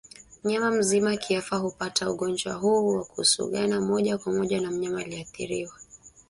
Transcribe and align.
Mnyama 0.43 0.71
mzima 0.71 1.17
kiafya 1.17 1.57
hupata 1.57 2.11
ugonjwa 2.11 2.53
huu 2.53 2.93
kwa 2.95 3.05
kugusana 3.05 3.81
moja 3.81 4.17
kwa 4.17 4.33
moja 4.33 4.61
na 4.61 4.71
mnyama 4.71 4.99
aliyeathiriwa 5.01 5.73